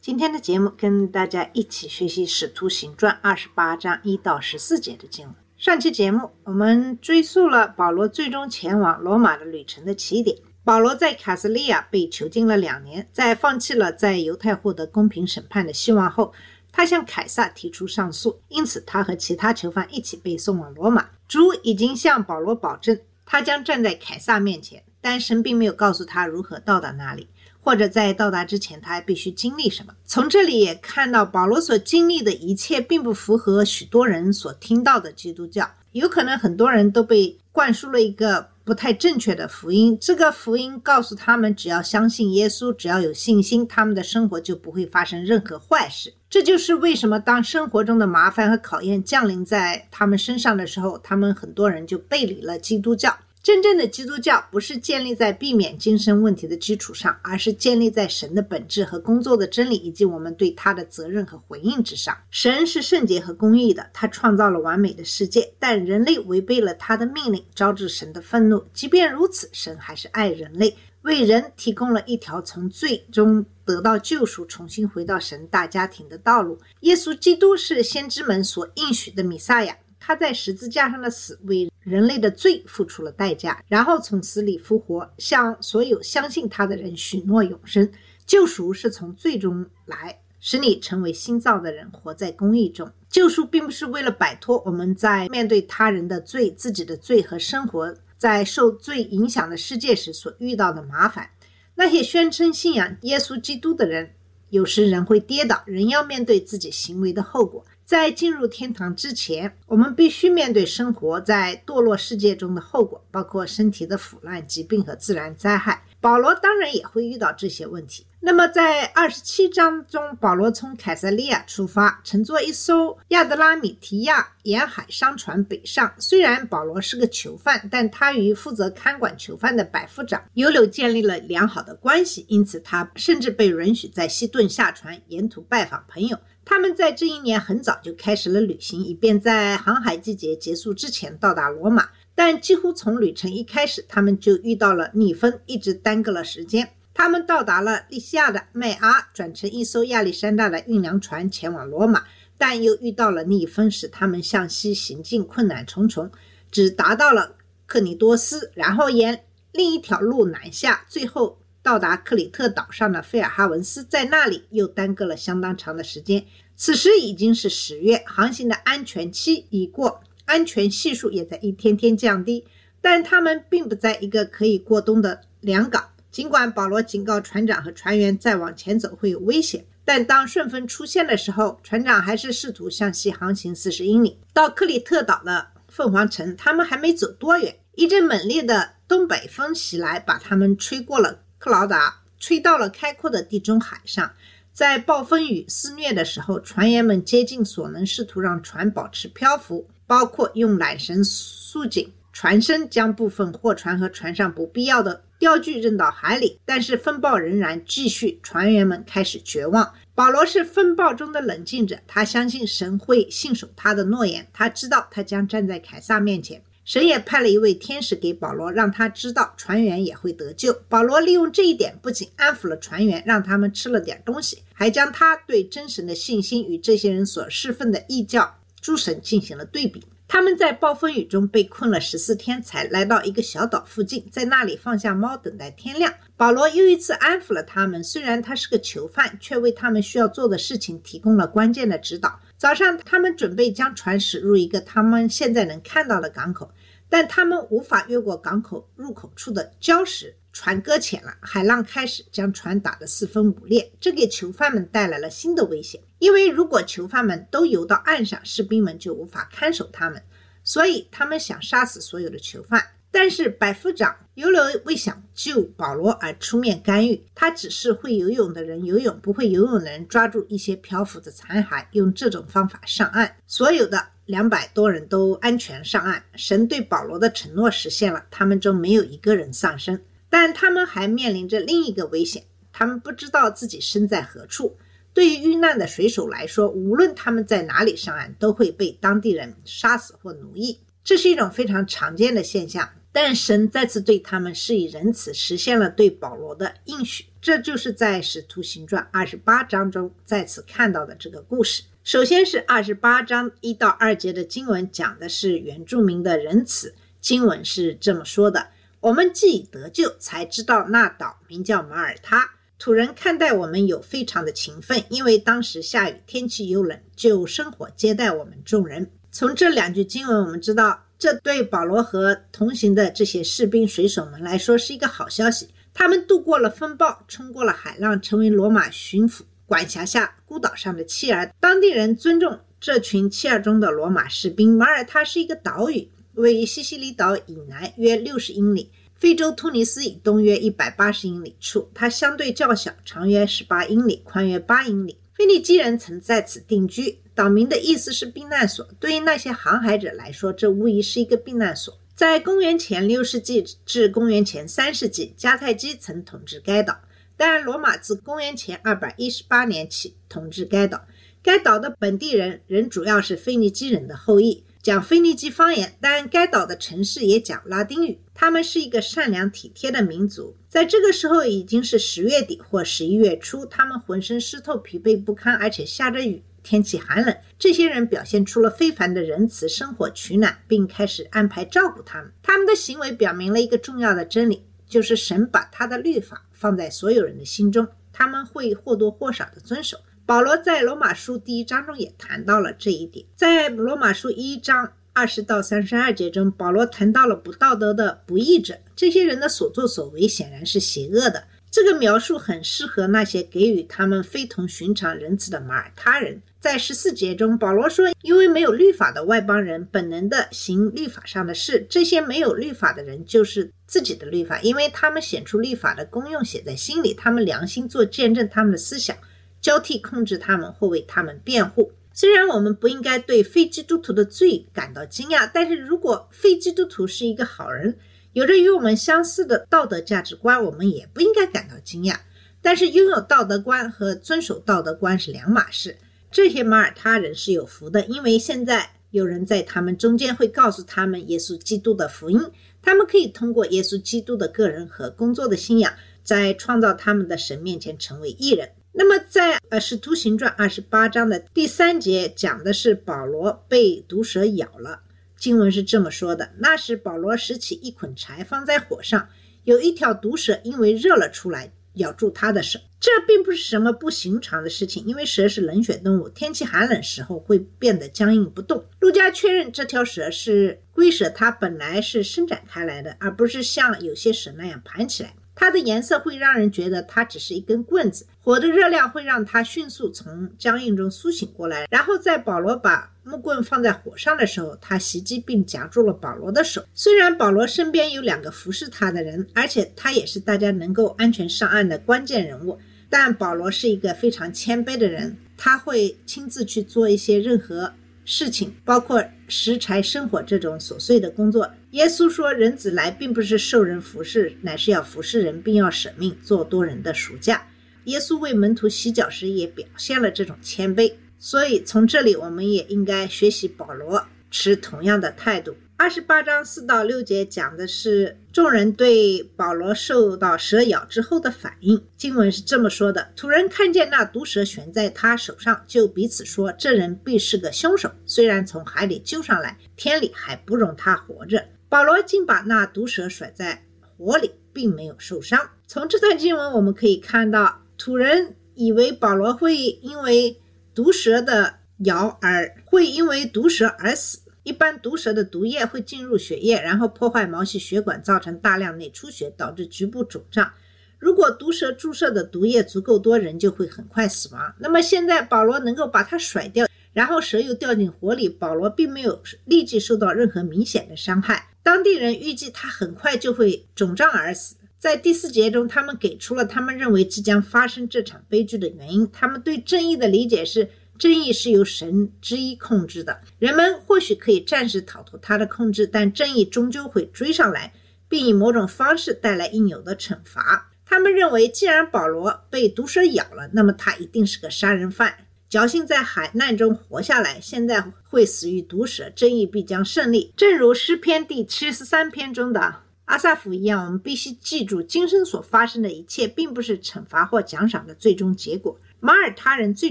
[0.00, 5.34] 今天的节目跟大家一起学习《使徒行传》二十八章一到十四节的经文。
[5.58, 10.38] 上期节目我们追溯了保罗最终前往罗马的旅程的起点。
[10.64, 16.32] 保罗在卡斯利亚被囚禁了两年，在放弃了在犹太获得公平审判的希望后，
[16.72, 21.10] 他向凯撒提出上诉，因此他和其他囚犯一起被送往罗马。
[21.28, 27.28] 主已经向保罗保证，他将站在凯撒面前，但神并没有告诉他如何到达那里。
[27.70, 29.94] 或者在到达之前，他还必须经历什么？
[30.04, 35.70] 从这里也看到，保罗所经历的一切，并不符合许多人所听到的基督教。
[35.92, 39.96] 有可能很多人都被灌输了一个不太正确的福音。
[40.00, 46.12] 这个福音告诉他们，只要相信耶稣，只要有信心，他们的生活就不会发生任何坏事。
[46.28, 53.16] 这就是为什么当生活中的麻烦和考验降临在他们身上的时候，他们很多人就背离了基督教。
[53.42, 62.14] 真正的基督教不是建立在避免精神问题的基础上，而是建立在神的本质和工作的真理以及我们对他的责任和回应之上。
[62.30, 68.62] 神是圣洁和公义的，他创造了完美的世界，但人类违背了他的命令，招致神的愤怒。
[68.74, 76.58] 即便如此，神还是爱人类，为人提供了一条从罪中得到救赎、重新回到神大家庭的道路。
[76.80, 79.74] 耶稣基督是先知们所应许的弥撒亚。
[80.02, 87.90] 他在十字架上的死为人类的罪付出了代价，然后从死里复活，向所有相信他的人许诺永生。
[88.26, 92.90] 救赎是从罪中来，使你成为新造的人，活在公义中。
[93.08, 101.30] 救赎并不是为了摆脱我们在面对他人的罪、自己的罪和生活在受罪影响的世界时所遇到的麻烦。
[101.74, 104.12] 那些宣称信仰耶稣基督的人，
[104.50, 107.64] 有时人会跌倒，人要面对自己行为的后果。
[107.90, 115.82] 在进入天堂之前，我们必须面对生活在堕落世界中的后果，包括身体的腐烂、疾病和自然灾害。
[116.00, 118.06] 保罗当然也会遇到这些问题。
[118.22, 125.94] 那么，在二十七章中，保罗从凯撒利亚出发，乘坐一艘亚德拉米提亚沿海商船北上。
[125.98, 136.18] 虽然保罗是个囚犯，但他与负责看管囚犯的百夫长尤柳建立了良好的关系，因此他甚至被允许在西顿下船，沿途拜访朋友。
[136.44, 141.88] 他们在这一年很早就开始了旅行，以便在航海季节结束之前到达罗马。
[142.22, 146.68] 但几乎从旅程一开始，他们就遇到了逆风，一直耽搁了时间。
[146.92, 152.04] 他们到达了利西亚的麦阿，转乘一艘亚历山大的运粮船前往罗马，
[152.36, 156.10] 但又遇到了逆风，使他们向西行进困难重重，
[156.50, 161.38] 只达到了克里多斯，然后沿另一条路南下，最后。
[161.62, 166.24] 到达克里特岛上的费尔哈文斯，在那里又耽搁了相当长的时间。
[166.56, 172.46] 此时已经是十月，航行的安全期已过，安全系数也在一天天降低。
[172.80, 175.90] 但他们并不在一个可以过冬的良港。
[176.10, 186.34] 尽管保罗警告船长和船员再往前走会有危险，但当顺风出现的时候，船长还是试图向西航行四十英里，到克里特岛的凤凰城。
[186.36, 191.20] 他们还没走多远，一阵猛烈的东北风袭来，把他们吹过了。
[191.38, 194.12] 克劳达吹到了开阔的地中海上，
[194.52, 206.38] 在暴风雨肆虐的时候，船员们竭尽所能，试图让船保持漂浮，包括用缆绳束紧船身，将部分货船和船上不必要的钓具扔到海里。
[206.44, 209.74] 但是风暴仍然继续，船员们开始绝望。
[209.96, 216.40] 保罗是风暴中的冷静者，他相信神会信守他的诺言，他知道他将站在凯撒面前。
[216.64, 220.56] 神也派了一位天使给保罗，让他知道船员也会得救。
[220.68, 229.82] 保罗利用这一点，不仅安抚了船员，让他们吃了点东西，还将他对真神的信心与这些人所侍奉的异教诸神进行了对比。
[230.06, 235.94] 他们在暴风雨中被困了十四天，才来到一个小岛附近，在那里放下猫，等待天亮。
[236.16, 237.82] 保罗又一次安抚了他们。
[237.84, 242.18] 虽然他是个囚犯，却为他们需要做的事情提供了关键的指导。
[242.36, 246.50] 早上，他们准备将船驶入一个他们现在能看到的港口。
[246.88, 255.80] 但他们无法越过港口入口处的礁石，船搁浅了，海浪开始将船打得四分五裂，这给囚犯们带来了新的危险。
[255.98, 260.02] 因为如果囚犯们都游到岸上，士兵们就无法看守他们，
[260.44, 262.68] 所以他们想杀死所有的囚犯。
[262.92, 273.14] 但是百夫长犹留未想救保罗而出面干预，他只是会游泳的人游泳，不会游泳的人抓住一些漂浮的残骸，用这种方法上岸。
[273.28, 276.02] 所有的两百多人都安全上岸。
[276.16, 279.80] 神对保罗的承诺实现了，他们中没有一个人丧生，
[280.10, 284.58] 但他们还面临着另一个危险，他们不知道自己身在何处。
[284.92, 290.58] 对于遇难的水手来说，无论他们在哪里上岸，都会被当地人杀死或奴役。
[290.82, 292.68] 这是一种非常常见的现象。
[292.92, 297.04] 但神再次对他们施以仁慈，实现了对保罗的应许。
[297.22, 301.62] 这就是在《使徒行传》二十八章中再次看到的这个故事。
[301.84, 306.74] 首先是二十八章一到二节的经文，讲的是原住民的仁慈。
[307.00, 308.48] 经文是这么说的
[308.80, 312.30] ：“我们既已得救，才知道那岛名叫马耳他。
[312.58, 320.84] 土人看待我们有非常的勤奋，因为当时下雨，天气又冷，就生火接待我们众人。”从这两句经文，我们知道。
[320.98, 325.48] 这对保罗和同行的这些士兵、水手们来说是一个好消息。
[325.72, 331.32] 他们度过了风暴，冲过了海浪，成为罗马巡抚管辖下孤岛上的弃儿。
[331.40, 334.58] 当地人尊重这群弃儿中的罗马士兵。
[334.58, 341.70] 马耳他是一个岛屿，位于西西里岛以南约六十英里，非洲突尼斯以东约一百八十英里处。
[341.74, 344.98] 它相对较小，长约十八英里，宽约八英里。
[345.14, 346.98] 腓尼基人曾在此定居。
[347.14, 348.66] 岛名的意思是避难所。
[348.78, 351.78] 对于那些航海者来说，这无疑是一个避难所。
[351.94, 356.80] 在公元前六世纪至公元前三世纪，迦太基曾统治该岛，
[357.18, 360.86] 但罗马自公元前二百一十八年起统治该岛。
[361.22, 364.42] 该岛的本地人仍主要是腓尼基人的后裔。
[364.62, 367.98] 讲腓尼基方言，但该岛的城市也讲拉丁语。
[368.12, 370.36] 他们是一个善良体贴的民族。
[370.50, 377.16] 在这个时候已经是十月底或十一月初，他们浑身湿透、疲惫不堪，而且下着雨，天气寒冷。
[377.38, 382.12] 这些人表现出了非凡的仁慈，生火取暖，并开始安排照顾他们。
[382.22, 389.78] 他们的行为表明了一个重要的真理，就是神把他的律法放在所有人的心中，他们会或多或少的遵守。
[390.10, 393.06] 保罗在罗马书第一章中也谈到了这一点。
[393.14, 401.22] 在罗马书一章二十到三十二节中，保罗谈到了不道德的不义者，这些人的所作所为显然是邪恶的。
[401.48, 406.20] 这个描述很适合那些给予他们非同寻常仁慈的马耳他人。
[406.40, 418.96] 在十四节中，保罗说：“因为没有律法的外邦人本能的行律法上的事，这些没有律法的人就是自己的律法，因为他们显出律法的功用写在心里，他们良心做见证，他们的思想。”
[419.40, 421.72] 交替控制他们或为他们辩护。
[421.92, 427.76] 虽然我们不应该对非基督徒的罪感到惊讶，但是如果非基督徒是一个好人，
[428.12, 431.96] 有着与我们相似的道德价值观，我们也不应该感到惊讶。
[432.40, 435.76] 但是拥有道德观和遵守道德观是两码事。
[436.10, 442.20] 这些马耳他人是有福的，因为现在有人在他们中间会告诉他们耶稣基督的福音，
[442.62, 445.72] 他们可以通过耶稣基督的个人和工作的信仰，
[446.02, 448.48] 在创造他们的神面前成为艺人。
[448.72, 454.82] 那么，在呃《使徒行传》二十八章的第三节讲的是保罗被毒蛇咬了。
[455.16, 459.08] 经文是这么说的：那时保罗拾起一捆柴放在火上，
[459.42, 462.60] 有一条毒蛇因为热了出来，咬住他的手。
[462.78, 468.64] 这并不是什么不寻常的事情，因为蛇是冷血动物，天气寒冷时候会变得僵硬不动。
[468.78, 475.14] 陆家确认这条蛇是龟蛇，它本来是伸展开来的，而不是像有些蛇那样盘起来。
[475.40, 481.66] 它的颜色会让人觉得它只是一根棍子，火的热量会让它迅速从僵硬中苏醒过来。
[481.70, 486.62] 然后在保罗把木棍放在火上的时候，他袭击并夹住了保罗的手。
[486.74, 492.58] 虽然保罗身边有两个服侍他的人，而且他也是大家能够安全上岸的关键人物，
[492.90, 497.72] 但保罗是一个非常谦卑的人，他会亲自去做一些任何。
[498.12, 501.48] 事情包括食材生活这种琐碎的工作。
[501.70, 507.46] 耶稣说：“人子来，并不是受人服侍，乃是要服侍人，并要舍命做多人的赎价。”
[507.86, 510.92] 耶稣为门徒洗脚时也表现了这种谦卑。
[511.20, 515.54] 所以从这里，我们也应该学习保罗，持同样的态度。
[515.80, 521.82] 二十八章四到六节讲的是众人对保罗受到蛇咬之后的反应。
[521.96, 527.90] 经文是这么说的：土人看见那毒蛇悬在他手上，就彼此说：“这人必是个凶手。
[528.04, 533.64] 虽然从海里救上来，天理还不容他活着。”保罗竟把那毒蛇甩在
[533.96, 535.40] 火里，并没有受伤。
[535.66, 540.38] 从这段经文我们可以看到，土人以为保罗会因为
[540.74, 544.18] 毒蛇的咬而会因为毒蛇而死。
[544.50, 550.52] 一般毒蛇的毒液会进入血液，然后破坏毛细血管，造成大量内出血，导致局部肿胀。
[550.98, 554.52] 如果毒蛇注射的毒液足够多，人就会很快死亡。
[554.58, 561.50] 那么现在保罗能够把它甩掉，然后蛇又掉进火里，保罗并没有立即受到任何明显的伤害。
[561.62, 564.56] 当地人预计他很快就会肿胀而死。
[564.80, 569.08] 在第四节中，他们给出了他们认为即将发生这场悲剧的原因。
[569.12, 577.72] 他们对正义的理解是：正义是由神之一控制的，人们或许可以暂时逃脱他的控制，但正义终究会追上来，
[578.06, 580.70] 并以某种方式带来应有的惩罚。
[580.84, 585.14] 他们认为，既然保罗被毒蛇咬了，那么他一定是个杀人犯。
[585.50, 590.34] 侥幸在海难中活下来，现在会死于毒蛇，正义必将胜利。
[590.36, 592.76] 正如诗篇第七十三篇中的
[593.06, 598.78] 阿萨夫一样，我们必须记住，今生所发生的一切，并不是惩罚或奖赏的最终结果。
[599.00, 599.90] 马耳他人最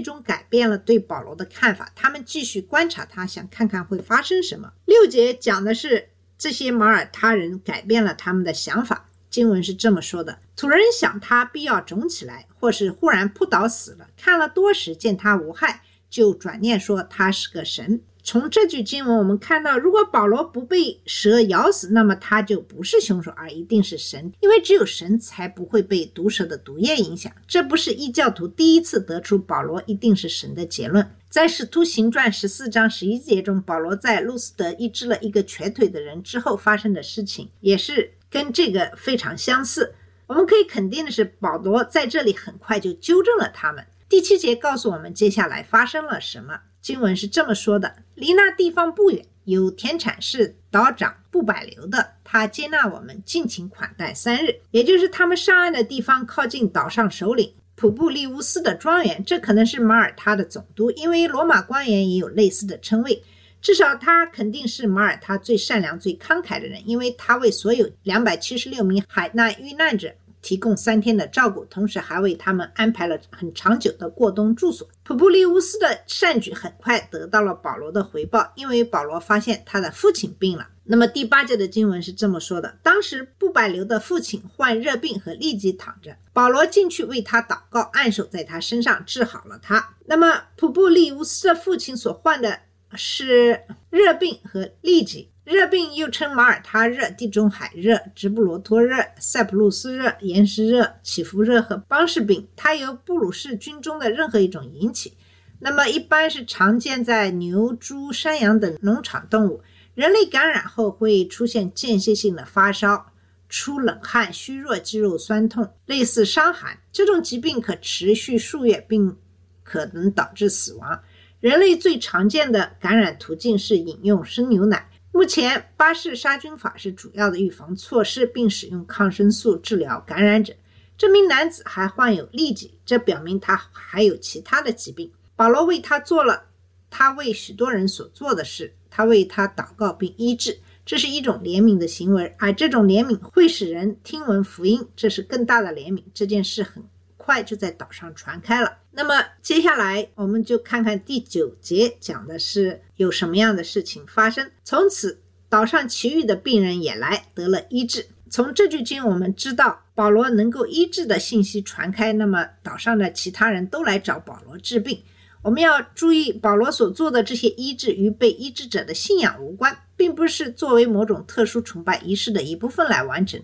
[0.00, 4.72] 终改变了对保罗的看法，他们继续观察他，想看看会发生什么。
[4.86, 9.06] 六节讲的是这些马耳他人改变了他们的想法。
[9.28, 14.08] 经文是这么说的：土人想他必要肿起来，或是忽然扑倒死了。
[14.16, 18.00] 看了多时，见他无害，就转念说他是个神。
[18.22, 27.32] 从这句经文，我们看到，如果保罗不被蛇咬死，那么他就不是凶手，而一定是神，因为只有神才不会被毒蛇的毒液影响。
[27.46, 31.10] 这不是异教徒第一次得出保罗一定是神的结论。
[31.28, 39.94] 在《使徒行传》十四章十一节中，保罗在路斯德医治了一个瘸腿的人之后发生的事情，也是跟这个非常相似。
[40.26, 43.84] 我们可以肯定的是，保罗在这里很快就纠正了他们。
[44.08, 46.60] 第七节告诉我们接下来发生了什么。
[46.82, 54.54] 经文是这么说的：离那地方不远，有田产是岛长布百流的，他接纳我们，尽情款待三日。
[54.70, 63.22] 也就是他们上岸的地方，靠近岛上首领普布利乌斯的庄园，这可能是马耳他的总督，因为罗马官员也有类似的称谓。
[63.62, 70.12] 至少他肯定是马耳他最善良、最慷慨的人，因为他为所有两百七十六名海难遇难者。
[70.42, 74.88] 提供三天的照顾，同时还为他们安排了很长久的过冬住所。
[75.02, 80.68] 普布利乌斯的善举很快得到了保罗的回报，因为保罗发现他的父亲病了。
[80.84, 89.94] 那么第八节的经文是这么说的：当时布百流的父亲患热病和痢疾躺着，保罗进去为他祷告，按手在他身上，治好了他。
[90.06, 92.58] 那么普布利乌斯的父亲所患的
[92.94, 95.30] 是热病和痢疾。
[95.50, 105.14] 热病又称马耳他热、地中海热、直布罗陀热、塞浦路斯热、岩石热、起伏热和邦氏病，它由布鲁氏菌中的任何一种引起。
[105.58, 109.60] 那么一般是常见在牛、猪、山羊等农场动物。
[109.96, 113.06] 人类感染后会出现间歇性的发烧、
[113.48, 116.78] 出冷汗、虚弱、肌肉酸痛，类似伤寒。
[116.92, 119.16] 这种疾病可持续数月，并
[119.64, 121.02] 可能导致死亡。
[121.40, 124.86] 人类最常见的感染途径是饮用生牛奶。
[125.12, 130.54] 目前，巴氏杀菌法是主要的预防措施，并使用抗生素治疗感染者。
[130.96, 135.10] 这名男子还患有痢疾，这表明他还有其他的疾病。
[135.34, 136.44] 保罗为他做了
[136.90, 146.04] 他为许多人所做的事，他为他祷告并医治，这是一种怜悯的行为，而这种怜悯会使人听闻福音，这是更大的怜悯。
[146.14, 146.84] 这件事很
[147.16, 148.76] 快就在岛上传开了。
[148.92, 154.50] 那么接下来我们就看看第九节讲的是有什么样的事情发生。
[154.64, 158.06] 从此，岛上其余的病人也来得了医治。
[158.28, 165.02] 从这句经我们知道，保罗能够医治的信息传开，那么岛上的其他人都来找保罗治病。
[165.42, 173.40] 我们要注意，保罗所做的这些医治与被医治者的信仰无关，并不是作为某种特殊崇拜仪式的一部分来完成。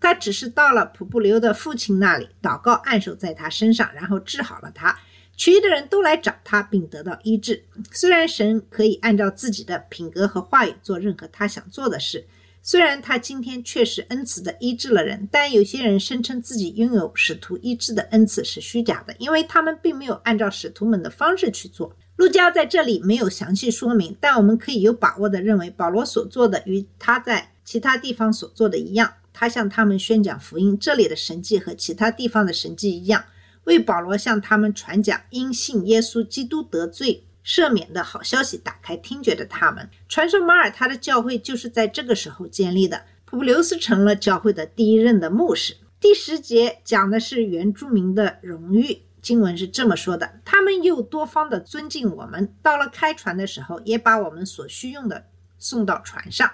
[0.00, 4.98] 他只是到了普布留的父亲那里祷告，按手在他身上，然后治好了他。
[5.36, 7.64] 其余的人都来找他，并得到医治。
[7.92, 12.26] 虽然神可以按照自己的品格和话语做任何他想做的事，
[12.62, 21.96] 虽然他今天确实恩慈的医治了人，但有些人声称自己拥有使徒医治的恩赐是虚假的，因为他们并没有按照使徒们的方式去做。
[22.16, 29.10] 路加在这里没有详细说明，但我们可以有把握的认为，保罗所做的与他在其他地方所做的一样。
[29.40, 33.24] 他向他们宣讲福音，这里的神迹和其他地方的神迹一样，
[33.64, 39.88] 为保罗向他们传讲因信耶稣基督得罪赦免的好消息打开听觉的他们。
[40.10, 43.02] 传说马耳他的教会就是在这个时候建立的。
[43.24, 45.74] 普布留斯成了教会的第一任的牧师。
[45.98, 55.24] 第十节讲的是原住民的荣誉，经文是这么说的：他们又多方的尊敬我们，到了开船的时候，也把我们所需用的
[55.58, 56.50] 送到船上。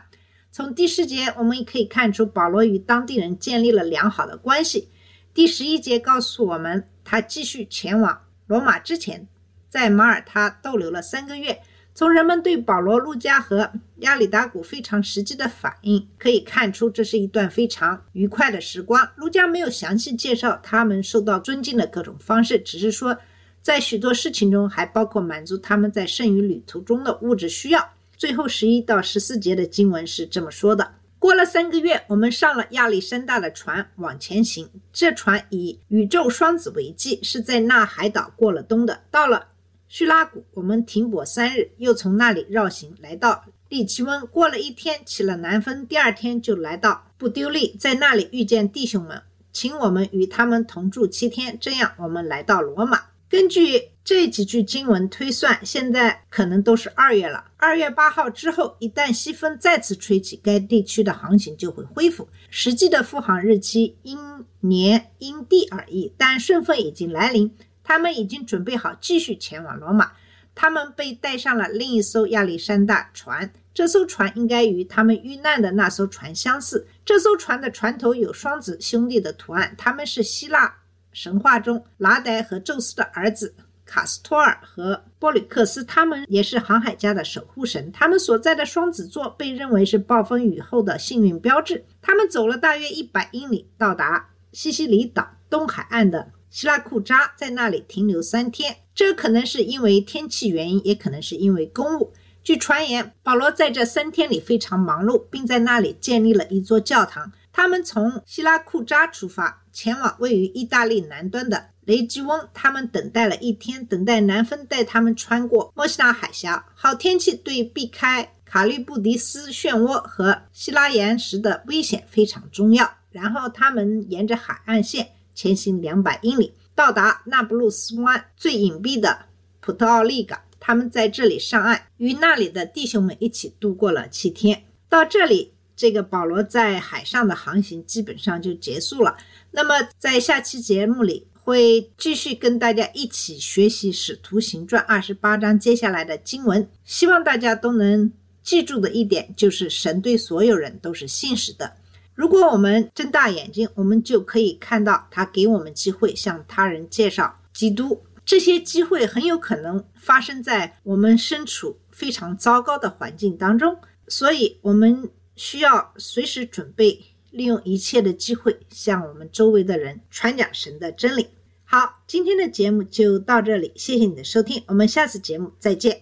[0.56, 4.88] 从第十节我们也可以看出，保罗与当地人建立了良好的关系。
[5.34, 9.28] 第十一节告诉我们，他继续前往罗马之前，
[9.68, 11.60] 在马耳他逗留了三个月。
[11.94, 19.06] 从人们对保罗、路加和亚里达古非常实际的反应可以看出，这是一段非常愉快的时光。
[19.16, 23.18] 路加没有详细介绍他们受到尊敬的各种方式，只是说，
[23.60, 27.90] 在许多事情中还包括满足他们在剩余旅途中的物质需要。
[28.16, 34.68] 最后十一到十四节的经文是这么说的：过了三个月，我们上了亚历山大的船往前行。
[34.92, 39.02] 这船以宇宙双子为记，是在那海岛过了冬的。
[39.10, 39.48] 到了
[39.88, 44.26] 叙拉古，我们停泊三日，又从那里绕行来到利奇温。
[44.26, 51.58] 过了一天，起了南风，第二天就来到布丢利，在那里遇见弟兄们，请我们与他们同住七天。
[51.60, 53.02] 这样，我们来到罗马。
[53.28, 57.50] 根据这几句经文推算，现在可能都是二月了。
[57.56, 62.28] 二月八号之后，一旦西风再次吹起，该地区的航行就会恢复。
[62.48, 64.16] 实际的复航日期因
[64.60, 70.12] 年因地而异，但顺风已经来临，他们已经准备好继续前往罗马。
[70.54, 76.86] 他们被带上了另一艘亚历山大船，这艘船应该与他们遇难的那艘船相似。
[77.04, 80.76] 这艘船的船头有双子兄弟的图案，他们是希腊
[81.12, 83.52] 神话中拿德和宙斯的儿子。
[83.86, 87.90] 卡斯托尔和波吕克斯，他们也是航海家的守护神。
[87.92, 91.84] 他们所在的双子座被认为是暴风雨后的幸运标志。
[92.02, 98.76] 他们走了大约一百英里，到达西西里岛东海岸的希拉库扎，在那里停留三天。
[98.94, 102.12] 这可能是因为天气原因，也可能是因为公务。
[102.42, 107.32] 据传言，保罗在这三天里非常忙碌，并在那里建立了一座教堂。
[107.56, 111.70] 他们从希拉库扎出发，前往位于意大利南端的。
[111.86, 116.66] 雷吉翁，他们等待了一天，等待南风带他们穿过墨西拿海峡。
[116.74, 122.92] 好天气对避开卡利布迪斯漩涡和希拉岩石的危险非常重要。
[123.10, 129.20] 然后他们沿着海岸线前行两百英里，到达那不勒斯湾最隐蔽的
[129.60, 130.38] 普特奥利港。
[130.60, 134.64] 他们在这里上岸，与那里的弟兄们一起度过了七天。
[134.90, 139.16] 到这里，这个保罗在海上的航行基本上就结束了。
[139.50, 141.28] 那么在下期节目里。
[141.46, 146.68] 会继续跟大家一起学习《使徒行传》二十八章接下来的经文。
[146.84, 151.72] 希望大家都能记住的一点就是，神对所有人都是信实的。
[152.16, 158.02] 如果我们睁大眼睛，我们就可以看到他给我们机会向他人介绍基督。
[158.24, 166.98] 这些机会很有可能发生在我们身处非常糟糕的环境当中，所以我们需要随时准备，
[167.30, 171.28] 利用一切的机会向我们周围的人传讲神的真理。
[171.64, 176.00] 好，今天的节目就到这里，谢谢你的收听，我们下次节目再见。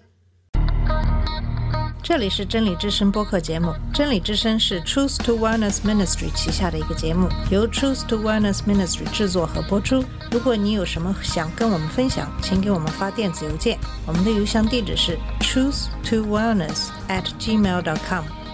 [2.02, 10.04] 这里是真理之声播客节目，真理之声是 Truth to Wellness Ministry 旗下的一个节目，由 Truth to Wellness Ministry 制作和播出。
[10.30, 18.22] 如果你有什么想跟我们分享，请给我们发电子邮件，我们的邮箱地址是 truth to wellness at gmail dot com。